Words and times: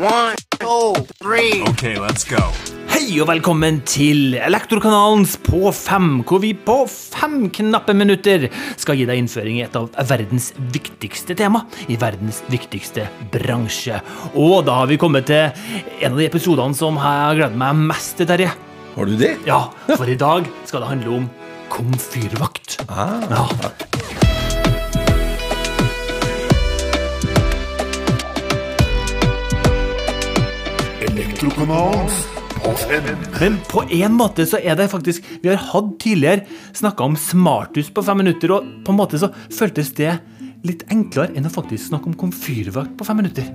One, 0.00 0.34
two, 0.58 0.94
three. 1.20 1.60
Okay, 1.68 1.98
let's 2.00 2.24
go. 2.24 2.40
Hei 2.88 3.18
og 3.20 3.26
velkommen 3.28 3.82
til 3.84 4.32
Elektrokanalens 4.40 5.34
På 5.44 5.68
fem, 5.76 6.22
hvor 6.24 6.40
vi 6.40 6.54
på 6.56 6.86
fem 6.88 7.50
knappe 7.52 7.92
minutter 7.92 8.46
skal 8.80 8.96
gi 8.96 9.04
deg 9.10 9.20
innføring 9.20 9.58
i 9.58 9.66
et 9.66 9.76
av 9.76 9.90
verdens 10.08 10.54
viktigste 10.72 11.36
tema, 11.36 11.66
i 11.92 11.98
verdens 12.00 12.40
viktigste 12.48 13.10
bransje. 13.34 14.00
Og 14.32 14.64
da 14.70 14.78
har 14.80 14.88
vi 14.88 14.96
kommet 15.04 15.28
til 15.28 15.52
en 16.00 16.14
av 16.14 16.16
de 16.16 16.30
episodene 16.30 16.80
som 16.80 16.96
jeg 16.96 17.04
har 17.26 17.36
gledet 17.42 17.60
meg 17.66 17.84
mest 17.92 18.16
til, 18.16 18.30
Terje. 18.32 18.56
Har 18.96 19.12
du 19.12 19.20
det? 19.20 19.34
Ja, 19.44 19.66
for 19.92 20.08
i 20.08 20.16
dag 20.16 20.48
skal 20.64 20.80
det 20.80 20.92
handle 20.94 21.16
om 21.20 21.30
komfyrvakt. 21.76 22.80
Ja. 22.88 23.89
Elektrokanalens 31.40 32.16
på. 32.60 32.72
Men 33.40 33.54
på 33.64 33.82
en 33.96 34.12
måte 34.12 34.44
så 34.44 34.58
er 34.60 34.74
det 34.76 34.90
faktisk 34.92 35.24
Vi 35.40 35.48
har 35.48 35.62
hatt 35.70 35.94
tidligere 36.02 36.44
snakka 36.76 37.06
om 37.06 37.14
smarthus 37.16 37.88
på 37.96 38.02
fem 38.04 38.20
minutter, 38.20 38.52
og 38.52 38.66
på 38.84 38.92
en 38.92 38.98
måte 38.98 39.16
så 39.20 39.30
føltes 39.48 39.94
det 39.96 40.18
litt 40.68 40.84
enklere 40.92 41.32
enn 41.32 41.48
å 41.48 41.52
faktisk 41.52 41.86
snakke 41.86 42.10
om 42.10 42.18
komfyrvakt 42.20 42.92
på 42.98 43.06
fem 43.08 43.22
minutter. 43.22 43.48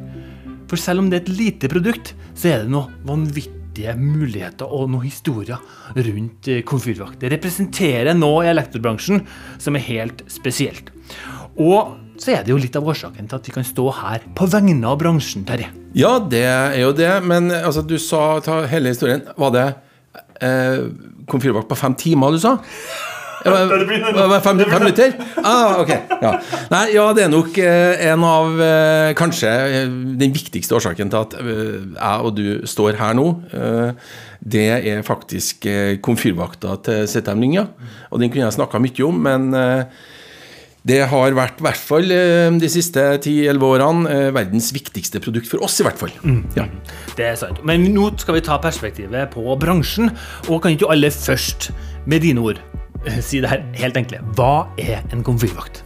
For 0.66 0.82
selv 0.82 1.04
om 1.04 1.12
det 1.12 1.20
er 1.20 1.28
et 1.28 1.38
lite 1.38 1.70
produkt, 1.70 2.16
så 2.34 2.56
er 2.56 2.64
det 2.64 2.74
noen 2.74 2.96
vanvittige 3.06 3.94
muligheter 4.00 4.66
og 4.66 4.90
noen 4.90 5.06
historier 5.06 5.62
rundt 5.94 6.50
eh, 6.50 6.64
komfyrvakt. 6.66 7.20
Det 7.22 7.36
representerer 7.36 8.18
noe 8.18 8.48
i 8.48 8.50
elektrobransjen 8.50 9.22
som 9.62 9.78
er 9.78 9.86
helt 9.92 10.26
spesielt. 10.34 10.90
Og 11.62 11.94
så 12.22 12.36
er 12.36 12.46
det 12.46 12.54
jo 12.54 12.60
litt 12.62 12.76
av 12.78 12.88
årsaken 12.88 13.28
til 13.30 13.40
at 13.40 13.50
vi 13.50 13.56
kan 13.56 13.68
stå 13.68 13.88
her 14.02 14.28
på 14.38 14.48
vegne 14.52 14.88
av 14.90 15.00
bransjen, 15.02 15.46
Terje. 15.48 15.72
Ja, 15.96 16.18
det 16.20 16.44
er 16.46 16.80
jo 16.82 16.94
det, 16.96 17.12
men 17.28 17.52
altså, 17.52 17.84
du 17.86 17.98
sa 18.02 18.40
ta 18.44 18.64
hele 18.72 18.92
historien. 18.94 19.26
Var 19.40 19.52
det 19.56 19.66
eh, 20.44 20.88
komfyrvakt 21.32 21.70
på 21.72 21.80
fem 21.80 21.98
timer, 22.00 22.36
du 22.36 22.42
sa? 22.44 22.58
Fem, 23.46 24.42
fem 24.42 24.58
minutter? 24.82 25.12
Ah, 25.44 25.78
ok. 25.82 25.92
Ja. 26.22 26.32
Nei, 26.72 26.86
ja, 26.96 27.04
det 27.14 27.26
er 27.28 27.30
nok 27.30 27.58
eh, 27.62 28.08
en 28.10 28.24
av 28.26 28.62
eh, 28.62 29.12
kanskje 29.18 29.52
eh, 29.52 29.92
den 30.18 30.34
viktigste 30.34 30.74
årsaken 30.80 31.12
til 31.14 31.20
at 31.20 31.36
jeg 31.38 32.26
og 32.26 32.34
du 32.38 32.66
står 32.66 32.98
her 32.98 33.14
nå. 33.18 33.28
Det 34.46 34.66
er 34.74 35.06
faktisk 35.06 35.68
komfyrvakta 36.06 36.76
til 36.86 37.32
Lyngja. 37.38 37.68
Og 38.10 38.22
den 38.22 38.34
kunne 38.34 38.48
jeg 38.48 38.58
snakka 38.58 38.82
mye 38.82 39.06
om, 39.06 39.22
men 39.28 39.48
det 40.86 41.02
har 41.10 41.34
vært, 41.34 41.62
i 41.62 41.66
hvert 41.66 41.82
fall 41.82 42.14
eh, 42.14 42.52
de 42.62 42.70
siste 42.70 43.02
10-11 43.18 43.66
årene, 43.66 44.12
eh, 44.12 44.28
verdens 44.36 44.70
viktigste 44.76 45.22
produkt 45.24 45.50
for 45.50 45.66
oss, 45.66 45.80
i 45.82 45.88
hvert 45.88 45.98
fall. 45.98 46.14
Ja. 46.58 46.68
Det 47.18 47.26
er 47.32 47.40
sant. 47.40 47.64
Men 47.66 47.88
nå 47.96 48.12
skal 48.22 48.38
vi 48.38 48.46
ta 48.46 48.60
perspektivet 48.62 49.34
på 49.34 49.58
bransjen. 49.62 50.14
Og 50.46 50.62
kan 50.62 50.76
ikke 50.76 50.92
alle 50.94 51.10
først, 51.14 51.72
med 52.06 52.22
dine 52.22 52.44
ord, 52.46 52.62
eh, 53.06 53.18
si 53.26 53.42
det 53.42 53.50
her 53.50 53.66
helt 53.82 53.98
enkle. 53.98 54.22
Hva 54.38 54.68
er 54.78 55.02
en 55.10 55.26
komfyrvakt? 55.26 55.82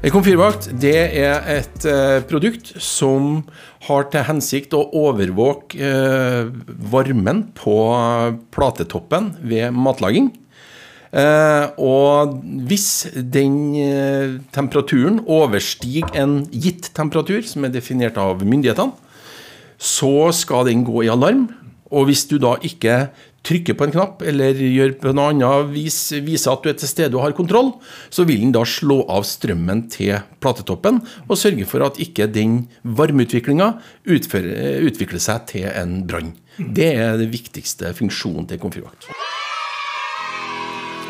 En 0.00 0.12
komfyrvakt 0.14 0.70
det 0.80 0.96
er 1.20 1.42
et 1.58 1.84
eh, 1.88 2.20
produkt 2.24 2.70
som 2.80 3.42
har 3.84 4.06
til 4.12 4.24
hensikt 4.24 4.76
å 4.76 4.86
overvåke 4.96 5.80
eh, 5.80 6.52
varmen 6.92 7.46
på 7.56 7.76
platetoppen 8.52 9.34
ved 9.44 9.76
matlaging. 9.76 10.30
Eh, 11.10 11.64
og 11.82 12.36
hvis 12.70 13.08
den 13.14 13.56
eh, 13.82 14.36
temperaturen 14.54 15.18
overstiger 15.26 16.12
en 16.20 16.44
gitt 16.54 16.92
temperatur, 16.94 17.42
som 17.46 17.66
er 17.66 17.74
definert 17.74 18.20
av 18.20 18.44
myndighetene, 18.46 18.94
så 19.80 20.30
skal 20.36 20.68
den 20.68 20.84
gå 20.86 21.06
i 21.06 21.10
alarm. 21.10 21.48
Og 21.90 22.06
hvis 22.06 22.28
du 22.30 22.36
da 22.38 22.54
ikke 22.62 23.08
trykker 23.46 23.74
på 23.74 23.86
en 23.86 23.94
knapp 23.94 24.20
eller 24.22 24.54
gjør 24.54 24.92
på 25.00 25.14
noe 25.16 25.32
annet 25.32 25.72
vis, 25.72 25.98
viser 26.22 26.52
at 26.52 26.62
du 26.62 26.70
er 26.70 26.76
til 26.78 26.90
stede 26.90 27.16
og 27.16 27.24
har 27.24 27.34
kontroll, 27.34 27.72
så 28.12 28.26
vil 28.28 28.44
den 28.44 28.54
da 28.54 28.62
slå 28.68 29.00
av 29.10 29.24
strømmen 29.26 29.86
til 29.90 30.20
platetoppen 30.44 31.00
og 31.26 31.40
sørge 31.40 31.66
for 31.66 31.86
at 31.88 31.98
ikke 32.04 32.28
den 32.30 32.66
varmeutviklinga 32.84 33.72
utvikler 34.12 35.24
seg 35.24 35.48
til 35.50 35.66
en 35.72 36.02
brann. 36.06 36.34
Det 36.60 36.92
er 36.92 37.16
den 37.18 37.32
viktigste 37.32 37.94
funksjonen 37.96 38.46
til 38.50 38.60
komfyrvakt. 38.60 39.08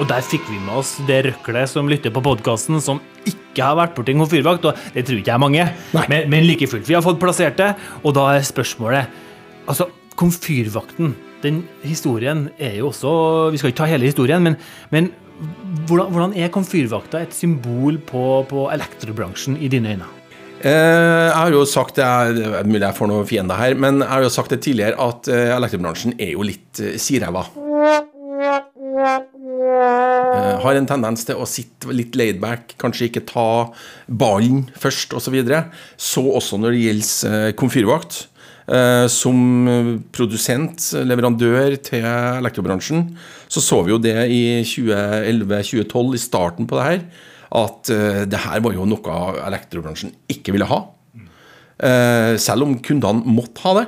Og 0.00 0.08
der 0.08 0.22
fikk 0.24 0.46
vi 0.48 0.56
med 0.64 0.78
oss 0.80 0.94
det 1.08 1.18
røklet 1.26 1.68
som 1.68 1.88
lytter 1.90 2.12
på 2.14 2.22
podkasten, 2.24 2.78
som 2.80 3.02
ikke 3.28 3.60
har 3.66 3.76
vært 3.76 3.96
borti 3.98 4.14
en 4.14 4.22
komfyrvakt. 4.22 4.64
Og 4.70 4.78
det 4.94 5.04
tror 5.04 5.18
ikke 5.20 5.28
jeg 5.28 5.36
er 5.36 5.42
mange, 5.42 5.66
men, 6.08 6.30
men 6.32 6.46
like 6.48 6.68
fullt. 6.70 6.86
Vi 6.88 6.96
har 6.96 7.04
fått 7.04 7.20
plassert 7.20 7.58
det, 7.60 7.74
og 8.02 8.14
da 8.16 8.30
er 8.38 8.46
spørsmålet 8.48 9.18
Altså, 9.70 9.84
komfyrvakten, 10.18 11.12
den 11.44 11.60
historien 11.84 12.46
er 12.58 12.78
jo 12.80 12.88
også 12.88 13.10
Vi 13.52 13.60
skal 13.60 13.70
ikke 13.70 13.78
ta 13.84 13.88
hele 13.90 14.08
historien, 14.08 14.42
men, 14.42 14.56
men 14.90 15.10
hvordan, 15.86 16.08
hvordan 16.12 16.32
er 16.40 16.50
komfyrvakta 16.52 17.20
et 17.24 17.36
symbol 17.36 18.00
på, 18.08 18.24
på 18.50 18.64
elektrobransjen 18.74 19.60
i 19.62 19.68
dine 19.72 19.94
øyne? 19.94 20.08
Eh, 20.60 20.72
jeg 21.28 21.36
har 21.36 21.54
jo 21.54 21.62
sagt 21.68 21.96
det, 22.00 22.04
er- 22.04 22.66
mulig 22.68 22.82
jeg 22.82 22.96
får 22.98 23.08
noen 23.12 23.28
fiender 23.28 23.56
her, 23.60 23.76
men 23.80 24.02
jeg 24.02 24.10
har 24.10 24.26
jo 24.26 24.32
sagt 24.32 24.52
det 24.52 24.58
tidligere 24.66 24.98
at 25.00 25.30
eh, 25.32 25.52
elektrobransjen 25.56 26.16
er 26.20 26.34
jo 26.34 26.44
litt 26.44 26.82
eh, 26.84 26.96
siræva. 27.00 27.46
Eh, 27.56 27.69
har 30.64 30.78
en 30.78 30.88
tendens 30.88 31.26
til 31.28 31.38
å 31.38 31.48
sitte 31.48 31.92
litt 31.94 32.16
laidback, 32.18 32.74
kanskje 32.80 33.08
ikke 33.10 33.26
ta 33.28 33.48
ballen 34.06 34.66
først 34.78 35.14
osv. 35.14 35.30
Så, 35.30 35.34
videre. 35.34 35.64
så 35.96 36.24
også 36.26 36.58
når 36.58 36.74
det 36.74 36.84
gjelder 36.84 37.30
eh, 37.30 37.54
komfyrvakt. 37.58 38.24
Eh, 38.70 39.06
som 39.10 39.66
produsent, 40.14 40.92
leverandør 41.02 41.74
til 41.82 42.04
elektrobransjen, 42.06 43.08
så 43.50 43.62
så 43.64 43.80
vi 43.82 43.90
jo 43.90 43.98
det 43.98 44.14
i 44.30 44.42
2011-2012, 44.62 46.14
i 46.14 46.22
starten 46.22 46.68
på 46.70 46.78
det 46.78 46.86
her, 46.86 47.00
at 47.60 47.90
eh, 47.90 48.22
det 48.30 48.42
her 48.44 48.62
var 48.62 48.76
jo 48.76 48.86
noe 48.86 49.16
elektrobransjen 49.48 50.14
ikke 50.30 50.54
ville 50.54 50.68
ha. 50.70 50.84
Eh, 51.80 52.36
selv 52.38 52.68
om 52.68 52.76
kundene 52.84 53.24
måtte 53.26 53.64
ha 53.64 53.74
det. 53.80 53.86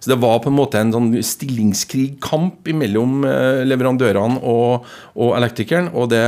Så 0.00 0.12
det 0.12 0.20
var 0.22 0.40
på 0.42 0.50
en 0.52 0.58
måte 0.58 0.80
en 0.80 0.92
sånn 0.94 1.10
stillingskrig, 1.24 2.18
kamp 2.24 2.68
mellom 2.76 3.24
eh, 3.28 3.64
leverandørene 3.66 4.42
og, 4.44 4.86
og 5.16 5.34
elektrikeren. 5.38 5.90
Og 5.96 6.10
det 6.12 6.26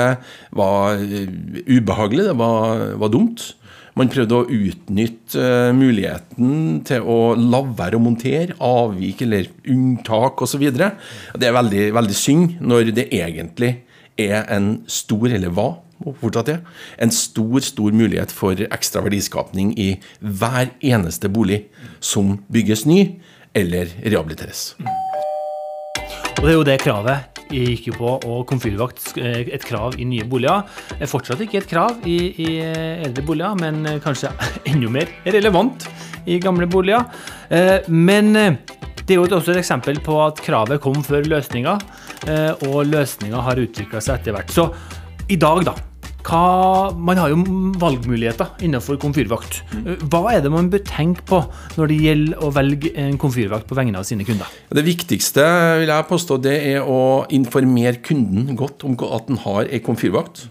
var 0.56 0.98
eh, 0.98 1.30
ubehagelig, 1.68 2.28
det 2.30 2.36
var, 2.40 2.84
var 3.00 3.12
dumt. 3.14 3.50
Man 3.98 4.10
prøvde 4.12 4.36
å 4.36 4.46
utnytte 4.46 5.42
eh, 5.42 5.72
muligheten 5.74 6.80
til 6.86 7.02
å 7.02 7.34
la 7.34 7.64
være 7.66 7.98
å 7.98 8.02
montere, 8.02 8.56
avvik 8.62 9.24
eller 9.26 9.50
unntak 9.68 10.44
osv. 10.46 10.64
Det 10.70 11.48
er 11.48 11.56
veldig, 11.56 11.90
veldig 11.96 12.16
synd 12.16 12.58
når 12.62 12.92
det 12.94 13.08
egentlig 13.10 13.74
er 14.18 14.46
en 14.54 14.78
stor, 14.90 15.28
eller 15.30 15.52
hva, 15.54 15.70
fortsatt 16.20 16.50
det, 16.50 16.58
en 17.02 17.12
stor, 17.14 17.58
stor 17.64 17.94
mulighet 17.94 18.34
for 18.34 18.58
ekstra 18.68 19.02
verdiskapning 19.02 19.72
i 19.78 19.88
hver 20.20 20.70
eneste 20.78 21.30
bolig 21.32 21.64
som 21.98 22.36
bygges 22.52 22.86
ny 22.86 23.00
eller 23.56 23.90
rehabiliteres. 24.04 24.74
Og 26.38 26.44
det 26.44 26.52
er 26.52 26.56
jo 26.56 26.66
det 26.66 26.78
kravet 26.84 27.38
gikk 27.48 27.86
jo 27.88 27.94
på, 27.96 28.10
og 28.28 28.42
komfyrvakt 28.48 29.14
eh, 29.18 29.48
et 29.56 29.64
krav 29.64 29.96
i 29.98 30.04
nye 30.06 30.26
boliger. 30.28 30.66
Er 31.00 31.10
fortsatt 31.10 31.40
ikke 31.44 31.62
et 31.62 31.70
krav 31.70 32.04
i, 32.06 32.18
i 32.44 32.48
eldre 33.06 33.24
boliger, 33.24 33.56
men 33.60 33.86
eh, 33.88 34.00
kanskje 34.04 34.32
enda 34.70 34.90
mer 34.92 35.10
relevant 35.26 35.88
i 36.28 36.38
gamle 36.42 36.68
boliger. 36.70 37.08
Eh, 37.48 37.88
Men 37.88 38.36
eh, 38.36 38.58
det 39.04 39.16
er 39.16 39.22
jo 39.22 39.24
også 39.24 39.54
et 39.54 39.62
eksempel 39.62 40.00
på 40.04 40.18
at 40.20 40.42
kravet 40.44 40.82
kom 40.84 41.00
før 41.04 41.24
løsninga, 41.24 41.78
eh, 42.28 42.66
og 42.68 42.84
løsninga 42.90 43.40
har 43.46 43.60
utvikla 43.64 44.02
seg 44.04 44.20
etter 44.20 44.36
hvert. 44.36 44.52
Så 44.52 44.68
i 45.28 45.40
dag, 45.40 45.64
da. 45.64 45.74
Hva, 46.28 46.92
man 46.92 47.16
har 47.16 47.30
jo 47.32 47.38
valgmuligheter 47.80 48.58
innenfor 48.66 48.98
komfyrvakt. 49.00 49.62
Eh, 49.78 50.02
Hva 50.12 50.34
er 50.34 50.42
det 50.44 50.50
man 50.52 50.68
bør 50.68 50.82
tenke 50.84 51.24
på 51.28 51.40
når 51.78 51.88
det 51.88 51.98
gjelder 52.04 52.44
å 52.44 52.50
velge 52.52 52.92
en 53.00 53.16
komfyrvakt 53.20 53.68
på 53.70 53.78
vegne 53.78 53.96
av 53.96 54.04
sine 54.04 54.26
kunder? 54.28 54.50
Det 54.68 54.84
viktigste 54.84 55.46
vil 55.80 55.88
jeg 55.88 56.08
påstå, 56.10 56.36
det 56.44 56.56
er 56.74 56.84
å 56.84 57.24
informere 57.32 58.02
kunden 58.04 58.52
godt 58.60 58.84
om 58.84 58.98
at 59.08 59.30
den 59.30 59.40
har 59.46 59.72
en 59.72 59.86
komfyrvakt, 59.86 60.50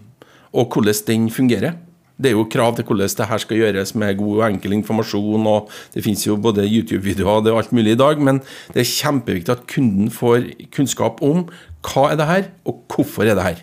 og 0.58 0.74
hvordan 0.74 1.06
den 1.12 1.30
fungerer. 1.30 1.78
Det 2.18 2.32
er 2.32 2.34
jo 2.40 2.48
krav 2.50 2.74
til 2.74 2.88
hvordan 2.90 3.14
det 3.14 3.30
her 3.30 3.42
skal 3.44 3.60
gjøres 3.62 3.94
med 3.94 4.18
god 4.18 4.40
og 4.40 4.46
enkel 4.48 4.74
informasjon. 4.80 5.46
og 5.46 5.70
Det 5.94 6.02
finnes 6.02 6.26
jo 6.26 6.40
både 6.42 6.66
YouTube-videoer 6.66 7.52
og 7.54 7.62
alt 7.62 7.72
mulig 7.72 7.94
i 7.94 8.02
dag, 8.02 8.18
men 8.18 8.42
det 8.74 8.82
er 8.82 8.90
kjempeviktig 8.90 9.54
at 9.54 9.68
kunden 9.70 10.10
får 10.10 10.50
kunnskap 10.74 11.22
om 11.22 11.46
hva 11.86 12.12
er 12.12 12.18
det 12.18 12.32
her, 12.34 12.48
og 12.66 12.82
hvorfor 12.90 13.30
er 13.30 13.38
det 13.38 13.46
her. 13.46 13.62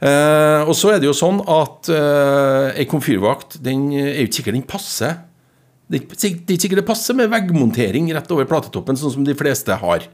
Eh, 0.00 0.62
og 0.64 0.72
så 0.76 0.94
er 0.94 1.00
det 1.00 1.10
jo 1.10 1.16
sånn 1.16 1.42
at 1.44 1.90
eh, 1.92 2.80
ei 2.80 2.86
komfyrvakt 2.88 3.58
den 3.64 3.90
er 3.92 4.22
jo 4.22 4.28
ikke 4.28 4.38
sikkert 4.40 4.56
den 4.56 4.68
passer. 4.68 5.18
Det 5.90 5.98
er 5.98 6.04
ikke 6.06 6.54
er 6.54 6.62
sikkert 6.62 6.80
det 6.80 6.88
passer 6.88 7.16
med 7.18 7.32
veggmontering 7.32 8.08
rett 8.14 8.30
over 8.32 8.48
platetoppen, 8.48 8.96
sånn 8.96 9.12
som 9.16 9.26
de 9.26 9.36
fleste 9.36 9.76
har. 9.82 10.06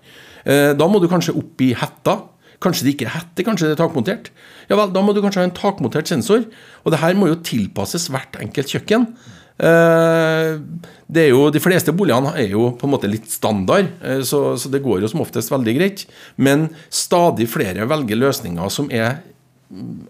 Eh, 0.47 0.73
da 0.79 0.89
må 0.89 1.03
du 1.03 1.09
kanskje 1.11 1.37
opp 1.37 1.63
i 1.63 1.73
hetta. 1.77 2.21
Kanskje 2.63 2.87
det 2.87 2.93
ikke 2.95 3.09
er 3.11 3.19
hette, 3.19 3.45
kanskje 3.45 3.69
det 3.69 3.77
er 3.77 3.83
takmontert. 3.83 4.31
Ja 4.71 4.79
vel, 4.81 4.93
Da 4.95 5.03
må 5.05 5.13
du 5.13 5.21
kanskje 5.21 5.43
ha 5.43 5.49
en 5.51 5.57
takmontert 5.57 6.09
sensor. 6.09 6.47
Og 6.85 6.93
det 6.95 7.03
her 7.03 7.19
må 7.19 7.29
jo 7.29 7.43
tilpasses 7.45 8.09
hvert 8.09 8.39
enkelt 8.41 8.73
kjøkken. 8.73 9.11
Eh, 9.57 10.57
det 11.09 11.23
er 11.23 11.31
jo, 11.31 11.51
De 11.51 11.61
fleste 11.61 11.93
boligene 11.97 12.33
er 12.37 12.51
jo 12.53 12.71
på 12.77 12.89
en 12.89 12.93
måte 12.93 13.09
litt 13.09 13.29
standard, 13.33 13.89
eh, 14.03 14.21
så, 14.21 14.57
det 14.71 14.83
går 14.85 15.01
jo 15.05 15.09
som 15.13 15.23
oftest 15.25 15.53
veldig 15.53 15.77
greit. 15.79 16.07
Men 16.37 16.71
stadig 16.91 17.49
flere 17.53 17.89
velger 17.89 18.21
løsninger 18.21 18.73
som 18.73 18.91
er 18.91 19.21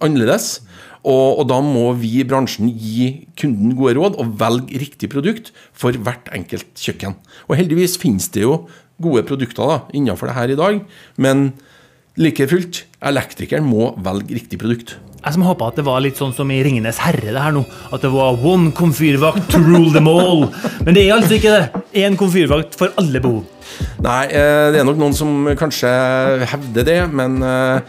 annerledes. 0.04 0.60
Og, 1.06 1.38
og, 1.38 1.44
da 1.50 1.60
må 1.62 1.92
vi 2.00 2.16
i 2.20 2.26
bransjen 2.26 2.72
gi 2.72 3.28
kunden 3.38 3.76
gode 3.78 3.94
råd 3.98 4.18
og 4.18 4.34
velge 4.40 4.80
riktig 4.82 5.10
produkt 5.12 5.52
for 5.76 5.94
hvert 5.94 6.28
enkelt 6.34 6.82
kjøkken. 6.82 7.14
Og 7.46 7.58
heldigvis 7.60 7.94
finnes 8.02 8.26
det 8.34 8.42
jo 8.42 8.64
gode 9.02 9.22
produkter 9.28 9.70
da, 9.70 9.80
innenfor 9.94 10.30
det 10.30 10.36
her 10.38 10.52
i 10.52 10.58
dag, 10.58 10.80
men 11.20 11.50
like 12.16 12.46
fullt, 12.48 12.86
elektrikeren 13.04 13.66
må 13.68 13.92
velge 14.02 14.38
riktig 14.38 14.58
produkt. 14.58 14.96
Jeg 15.26 15.34
som 15.34 15.42
håpa 15.42 15.72
at 15.72 15.78
det 15.78 15.84
var 15.86 16.02
litt 16.04 16.18
sånn 16.20 16.32
som 16.36 16.50
i 16.54 16.60
'Ringenes 16.62 17.00
herre', 17.02 17.32
det 17.34 17.42
her 17.42 17.50
nå. 17.50 17.64
At 17.92 18.04
det 18.04 18.12
var 18.14 18.38
one 18.38 18.70
komfyrvakt 18.70 19.48
to 19.50 19.58
rule 19.58 19.90
them 19.90 20.06
all. 20.06 20.46
Men 20.84 20.94
det 20.94 21.02
er 21.02 21.16
altså 21.16 21.34
ikke 21.34 21.50
det. 21.50 21.82
Én 21.98 22.16
komfyrvakt 22.16 22.78
for 22.78 22.94
alle 22.96 23.20
behov. 23.20 23.42
Nei, 24.00 24.24
eh, 24.30 24.70
det 24.70 24.80
er 24.80 24.86
nok 24.86 25.00
noen 25.00 25.16
som 25.16 25.48
kanskje 25.58 25.90
hevder 26.46 26.86
det, 26.86 27.00
men 27.10 27.42
eh, 27.42 27.80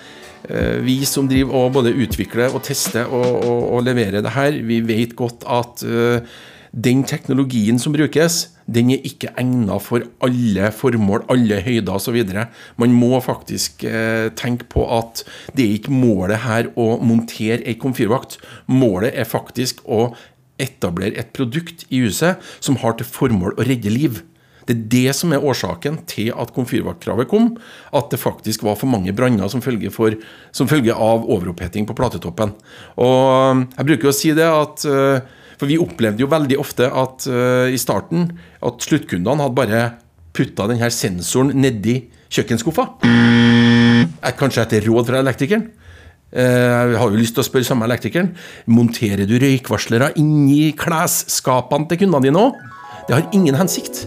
vi 0.86 1.00
som 1.10 1.28
driver 1.28 1.56
og 1.58 1.74
både 1.80 1.96
utvikler 1.98 2.54
og 2.54 2.62
tester 2.68 3.10
og, 3.10 3.26
og, 3.42 3.64
og 3.78 3.82
leverer 3.88 4.22
det 4.24 4.36
her, 4.36 4.62
vi 4.64 4.80
vet 4.86 5.16
godt 5.18 5.44
at 5.50 5.84
uh, 5.84 6.22
den 6.72 7.04
teknologien 7.08 7.80
som 7.80 7.96
brukes, 7.96 8.50
den 8.68 8.92
er 8.92 9.04
ikke 9.08 9.32
egnet 9.40 9.82
for 9.82 10.04
alle 10.24 10.72
formål, 10.76 11.24
alle 11.32 11.62
høyder 11.64 11.96
osv. 11.96 12.20
Man 12.78 12.94
må 12.94 13.20
faktisk 13.24 13.86
uh, 13.88 14.30
tenke 14.38 14.68
på 14.70 14.86
at 14.98 15.24
det 15.56 15.66
er 15.66 15.78
ikke 15.80 15.96
målet 15.96 16.44
her 16.46 16.72
å 16.76 16.98
montere 17.02 17.64
ei 17.66 17.78
komfyrvakt. 17.80 18.38
Målet 18.68 19.16
er 19.16 19.30
faktisk 19.30 19.82
å 19.86 20.12
etablere 20.62 21.18
et 21.22 21.34
produkt 21.38 21.86
i 21.94 22.02
huset 22.04 22.42
som 22.60 22.80
har 22.82 22.98
til 22.98 23.08
formål 23.08 23.58
å 23.58 23.68
redde 23.68 23.94
liv. 23.94 24.22
Det 24.68 24.76
er 24.76 24.88
det 24.92 25.16
som 25.16 25.32
er 25.32 25.44
årsaken 25.44 26.02
til 26.10 26.34
at 26.36 26.52
komfyrvaktkravet 26.56 27.30
kom. 27.32 27.54
At 27.96 28.12
det 28.12 28.20
faktisk 28.20 28.66
var 28.68 28.76
for 28.80 28.92
mange 28.92 29.14
branner 29.16 29.48
som, 29.48 29.64
som, 29.64 30.70
følge 30.70 30.94
av 30.94 31.24
overoppheting 31.24 31.88
på 31.88 31.96
platetoppen. 31.96 32.52
Og 33.00 33.64
jeg 33.78 33.88
bruker 33.88 34.12
å 34.12 34.16
si 34.16 34.34
det 34.36 34.48
at 34.48 34.84
eh, 34.88 35.36
For 35.58 35.66
vi 35.66 35.80
opplevde 35.82 36.22
jo 36.22 36.30
veldig 36.30 36.60
ofte 36.62 36.86
at 36.86 37.24
uh, 37.26 37.66
i 37.66 37.80
starten 37.82 38.28
at 38.62 38.84
sluttkundene 38.86 39.42
hadde 39.42 39.58
bare 39.58 39.80
putta 40.38 40.68
denne 40.70 40.92
sensoren 40.94 41.50
nedi 41.58 41.96
kjøkkenskuffa. 42.30 42.86
Kanskje 44.38 44.68
etter 44.68 44.86
råd 44.86 45.10
fra 45.10 45.24
elektrikeren. 45.24 45.66
Eh, 46.30 46.92
jeg 46.92 47.00
har 47.00 47.10
jo 47.10 47.18
lyst 47.18 47.38
til 47.38 47.42
å 47.44 47.48
spørre 47.48 47.68
samme 47.68 47.88
elektrikeren. 47.88 48.34
Monterer 48.70 49.26
du 49.26 49.38
røykvarslere 49.42 50.14
inni 50.20 50.74
klesskapene 50.78 51.88
til 51.90 52.04
kundene 52.04 52.28
dine 52.28 52.48
òg? 52.50 52.66
Det 53.08 53.16
har 53.16 53.30
ingen 53.34 53.58
hensikt. 53.58 54.06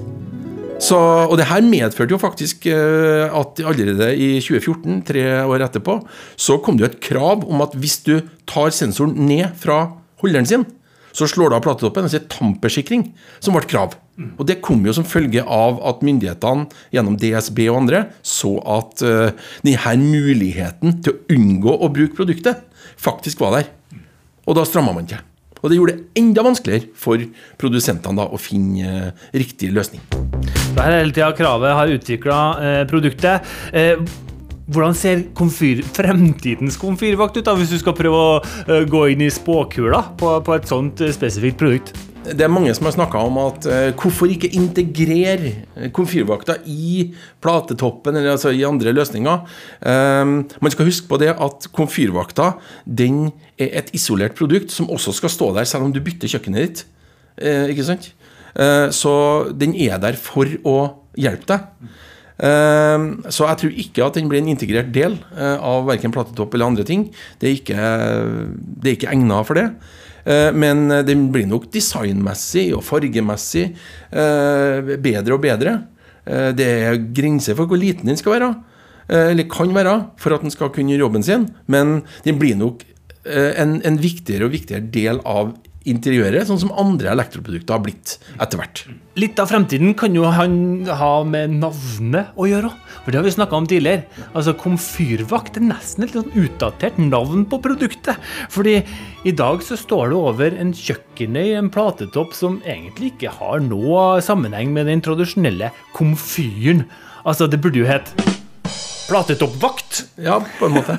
Så, 0.80 0.96
og 0.96 1.36
det 1.36 1.50
her 1.50 1.60
medførte 1.66 2.14
jo 2.14 2.20
faktisk 2.20 2.64
eh, 2.72 3.28
at 3.28 3.60
allerede 3.60 4.14
i 4.16 4.30
2014, 4.40 5.02
tre 5.10 5.24
år 5.44 5.66
etterpå, 5.66 5.98
så 6.40 6.56
kom 6.64 6.78
det 6.78 6.86
jo 6.86 6.90
et 6.90 7.00
krav 7.04 7.44
om 7.44 7.60
at 7.64 7.76
hvis 7.76 7.98
du 8.06 8.14
tar 8.48 8.72
sensoren 8.72 9.12
ned 9.28 9.52
fra 9.60 9.82
holderen 10.24 10.48
sin, 10.48 10.64
så 11.12 11.28
slår 11.28 11.50
du 11.50 11.58
av 11.58 11.64
platetoppen. 11.64 12.06
Altså 12.06 12.22
tampersikring, 12.30 13.10
som 13.42 13.56
ble 13.56 13.66
krav. 13.68 13.96
Og 14.36 14.44
det 14.48 14.60
kom 14.64 14.82
jo 14.84 14.94
som 14.94 15.06
følge 15.08 15.42
av 15.44 15.80
at 15.88 16.04
myndighetene 16.04 16.68
gjennom 16.94 17.16
DSB 17.20 17.64
og 17.70 17.82
andre 17.82 18.04
så 18.26 18.52
at 18.68 19.04
uh, 19.06 19.32
denne 19.64 19.96
muligheten 20.02 21.00
til 21.04 21.14
å 21.16 21.36
unngå 21.36 21.76
å 21.76 21.90
bruke 21.92 22.18
produktet 22.18 22.66
faktisk 23.00 23.40
var 23.40 23.58
der. 23.58 23.70
Og 24.44 24.58
da 24.58 24.66
stramma 24.68 24.94
man 24.96 25.08
til. 25.08 25.22
Og 25.60 25.68
det 25.68 25.76
gjorde 25.76 25.96
det 25.96 26.20
enda 26.20 26.44
vanskeligere 26.44 26.92
for 26.96 27.20
produsentene 27.60 28.20
da, 28.20 28.28
å 28.28 28.40
finne 28.40 28.96
uh, 29.10 29.28
riktig 29.36 29.72
løsning. 29.76 30.04
Det 30.70 30.82
er 30.86 31.00
hele 31.00 31.14
tida 31.14 31.30
kravet 31.34 31.72
har 31.74 31.90
utvikla 31.90 32.40
eh, 32.62 32.82
produktet. 32.88 33.48
Eh, 33.74 34.02
hvordan 34.70 34.94
ser 34.94 35.24
komfyr, 35.34 35.82
fremtidens 35.96 36.76
komfyrvakt 36.78 37.40
ut, 37.40 37.46
da, 37.46 37.56
hvis 37.58 37.72
du 37.74 37.80
skal 37.80 37.96
prøve 37.98 38.20
å 38.20 38.36
uh, 38.38 38.84
gå 38.86 39.00
inn 39.10 39.24
i 39.26 39.32
spåkula 39.32 40.04
på, 40.20 40.36
på 40.46 40.54
et 40.54 40.70
sånt 40.70 41.02
uh, 41.02 41.10
spesifikt 41.14 41.58
produkt? 41.58 41.90
Det 42.20 42.44
er 42.44 42.52
mange 42.52 42.70
som 42.76 42.86
har 42.86 42.94
snakka 42.94 43.22
om 43.26 43.40
at 43.42 43.66
uh, 43.66 43.88
hvorfor 43.98 44.30
ikke 44.30 44.52
integrere 44.54 45.90
komfyrvakta 45.96 46.60
i 46.70 47.08
platetoppen 47.42 48.20
eller 48.20 48.36
altså 48.36 48.52
i 48.54 48.62
andre 48.68 48.94
løsninger. 48.94 49.42
man 49.80 50.72
skal 50.74 50.86
huske 50.86 51.08
på 51.08 51.18
det 51.18 51.32
at 51.32 51.66
komfyrvakta 51.74 52.52
den 52.84 53.32
er 53.58 53.72
et 53.80 53.90
isolert 53.96 54.36
produkt 54.38 54.70
som 54.70 54.90
også 54.92 55.16
skal 55.16 55.32
stå 55.32 55.50
der 55.56 55.66
selv 55.66 55.88
om 55.88 55.94
du 55.94 56.02
bytter 56.04 56.30
kjøkkenet 56.30 56.62
ditt. 56.62 56.84
ikke 57.40 57.88
sant? 57.88 58.12
Eh, 58.54 58.88
så 58.94 59.14
den 59.56 59.74
er 59.78 60.00
der 60.02 60.18
for 60.18 60.48
å 60.66 60.76
hjelpe 61.18 61.50
deg. 61.50 61.90
Eh, 62.40 63.06
så 63.28 63.48
jeg 63.50 63.60
tror 63.62 63.80
ikke 63.84 64.06
at 64.06 64.18
den 64.18 64.30
blir 64.30 64.42
en 64.42 64.52
integrert 64.52 64.92
del 64.94 65.18
eh, 65.36 65.56
av 65.56 65.88
verken 65.90 66.14
platetopp 66.14 66.54
eller 66.56 66.72
andre 66.72 66.86
ting. 66.88 67.08
Det 67.40 67.50
er 67.50 67.58
ikke, 67.58 67.90
det 68.80 68.92
er 68.92 68.98
ikke 68.98 69.12
egna 69.14 69.42
for 69.46 69.60
det. 69.60 69.70
Men 70.20 70.82
den 71.08 71.22
blir 71.32 71.46
nok 71.48 71.70
designmessig 71.72 72.66
og 72.76 72.82
fargemessig 72.84 73.70
bedre 74.12 75.32
og 75.32 75.40
bedre. 75.40 75.72
Det 76.28 76.66
er 76.68 76.98
grenser 77.16 77.56
for 77.56 77.64
hvor 77.70 77.80
liten 77.80 78.04
den 78.04 78.20
skal 78.20 78.34
være, 78.34 78.50
eller 79.16 79.48
kan 79.50 79.72
være, 79.72 79.94
for 80.20 80.36
at 80.36 80.44
den 80.44 80.52
skal 80.52 80.68
kunne 80.74 80.92
gjøre 80.92 81.06
jobben 81.06 81.24
sin. 81.24 81.48
Men 81.72 82.02
den 82.28 82.36
blir 82.38 82.60
nok 82.60 82.84
en, 83.24 83.78
en 83.80 83.98
viktigere 84.04 84.50
og 84.50 84.52
viktigere 84.58 84.92
del 84.92 85.24
av 85.24 85.54
interiøret, 85.88 86.44
sånn 86.48 86.60
som 86.60 86.72
andre 86.76 87.12
elektroprodukter 87.14 87.76
har 87.76 87.84
blitt 87.84 88.16
etter 88.36 88.60
hvert. 88.60 88.82
Litt 89.20 89.40
av 89.40 89.48
fremtiden 89.50 89.94
kan 89.98 90.14
jo 90.16 90.26
han 90.28 90.54
ha 90.86 91.12
med 91.26 91.56
navnet 91.60 92.36
å 92.36 92.48
gjøre. 92.48 92.70
For 93.00 93.10
det 93.10 93.20
har 93.20 93.26
vi 93.26 93.32
snakka 93.34 93.56
om 93.56 93.68
tidligere. 93.70 94.04
Altså 94.36 94.54
Komfyrvakt 94.60 95.56
er 95.60 95.66
nesten 95.70 96.04
et 96.04 96.16
sånn 96.16 96.32
utdatert 96.36 97.00
navn 97.00 97.46
på 97.48 97.60
produktet. 97.64 98.20
Fordi 98.52 98.80
i 99.24 99.34
dag 99.36 99.64
så 99.64 99.78
står 99.80 100.12
det 100.12 100.20
over 100.20 100.58
en 100.60 100.74
kjøkkenøy, 100.76 101.54
en 101.56 101.72
platetopp 101.72 102.36
som 102.36 102.60
egentlig 102.64 103.14
ikke 103.14 103.32
har 103.40 103.64
noe 103.64 104.20
sammenheng 104.24 104.74
med 104.76 104.90
den 104.90 105.04
tradisjonelle 105.04 105.72
komfyren. 105.96 106.84
Altså, 107.24 107.48
det 107.48 107.60
burde 107.60 107.82
jo 107.82 107.88
hete 107.88 108.39
platetoppvakt. 109.10 110.04
Ja, 110.22 110.38
på 110.58 110.68
en 110.68 110.76
måte. 110.78 110.96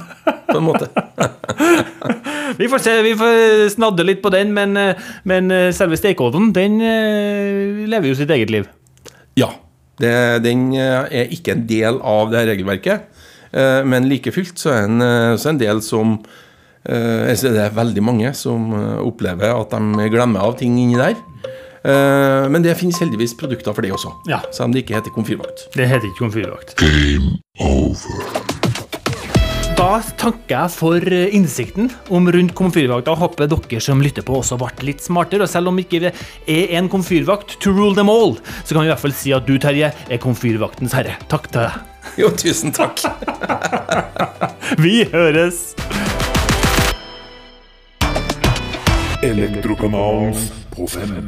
På 0.49 0.57
en 0.59 0.67
måte. 0.67 0.89
vi 2.59 2.67
får 2.69 2.83
se, 2.83 2.95
vi 3.05 3.15
får 3.17 3.69
snadde 3.75 4.05
litt 4.07 4.21
på 4.23 4.31
den, 4.33 4.53
men, 4.55 4.75
men 5.27 5.55
selve 5.75 5.99
stekeovnen, 5.99 6.51
den 6.55 6.79
eh, 6.83 7.83
lever 7.89 8.11
jo 8.11 8.19
sitt 8.19 8.31
eget 8.35 8.53
liv. 8.53 8.69
Ja. 9.39 9.53
Det, 10.01 10.41
den 10.41 10.71
eh, 10.73 11.03
er 11.21 11.33
ikke 11.35 11.53
en 11.53 11.65
del 11.69 11.99
av 12.07 12.31
det 12.31 12.39
her 12.41 12.47
regelverket, 12.53 13.09
eh, 13.53 13.81
men 13.85 14.07
like 14.09 14.33
fullt 14.33 14.57
så 14.59 14.73
er 14.73 14.87
en, 14.87 15.01
en 15.01 15.61
del 15.61 15.83
som 15.85 16.21
Det 16.81 17.49
er 17.61 17.75
veldig 17.77 18.01
mange 18.01 18.31
som 18.33 18.71
opplever 19.06 19.51
at 19.53 19.69
de 19.69 20.07
glemmer 20.09 20.41
av 20.41 20.56
ting 20.57 20.80
inni 20.81 20.97
der. 20.97 21.13
Uh, 21.81 22.45
men 22.54 22.61
det 22.61 22.78
finnes 22.78 23.00
heldigvis 23.02 23.33
produkter 23.38 23.73
for 23.73 23.85
det 23.85 23.94
også. 23.95 24.14
Ja. 24.30 24.44
Selv 24.54 24.69
om 24.69 24.76
det 24.76 24.85
ikke 24.85 25.00
heter 25.00 25.14
komfyrvakt. 25.16 25.68
Det 25.73 25.90
heter 25.90 26.11
ikke 26.11 26.28
komfyrvakt. 26.28 26.76
Game 26.81 27.40
over. 27.59 28.52
Da 29.81 29.95
takker 30.14 30.52
jeg 30.54 30.71
for 30.76 31.06
eh, 31.09 31.31
innsikten 31.33 31.88
om 32.14 32.28
rundt 32.30 32.54
komfyrvakta. 32.54 33.16
Håper 33.18 33.47
dere 33.50 33.80
som 33.81 34.04
lytter 34.04 34.21
på 34.21 34.35
også 34.38 34.59
ble 34.61 34.69
litt 34.85 35.02
smartere. 35.02 35.47
Og 35.47 35.50
selv 35.50 35.71
om 35.71 35.80
ikke 35.81 36.04
det 36.04 36.11
er 36.45 36.76
en 36.78 36.90
komfyrvakt 36.92 37.56
to 37.64 37.73
rule 37.73 37.97
them 37.97 38.11
all, 38.11 38.35
så 38.61 38.76
kan 38.76 38.83
vi 38.83 38.92
i 38.92 38.92
hvert 38.92 39.02
fall 39.02 39.16
si 39.18 39.33
at 39.33 39.47
du, 39.50 39.56
Terje, 39.57 39.90
er 39.90 40.21
komfyrvaktens 40.21 40.94
herre. 40.94 41.16
Takk 41.33 41.50
til 41.50 41.66
deg. 41.66 41.80
Jo, 42.21 42.30
tusen 42.38 42.76
takk. 42.78 43.02
vi 44.85 45.02
høres. 45.09 45.71
Elektrokanalen 49.26 50.38
på 50.76 50.85
fem. 50.94 51.26